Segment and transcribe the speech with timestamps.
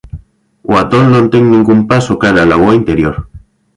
[0.71, 3.15] O atol non ten ningún paso cara á lagoa interior.